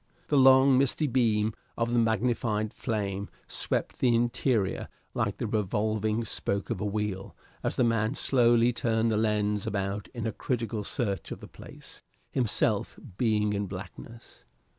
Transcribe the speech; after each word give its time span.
The 0.29 0.35
long, 0.35 0.79
misty 0.79 1.05
beam 1.05 1.53
of 1.77 1.93
the 1.93 1.99
magnified 1.99 2.73
flame 2.73 3.29
swept 3.45 3.99
the 3.99 4.15
interior 4.15 4.87
like 5.13 5.37
the 5.37 5.45
revolving 5.45 6.25
spoke 6.25 6.71
of 6.71 6.81
a 6.81 6.85
wheel 6.85 7.35
as 7.61 7.75
the 7.75 7.83
man 7.83 8.15
slowly 8.15 8.73
turned 8.73 9.11
the 9.11 9.15
lens 9.17 9.67
about 9.67 10.07
in 10.15 10.25
a 10.25 10.31
critical 10.31 10.83
search 10.83 11.29
of 11.31 11.39
the 11.39 11.47
place, 11.47 12.01
himself 12.31 12.99
being 13.19 13.53
in 13.53 13.67
blackness. 13.67 14.43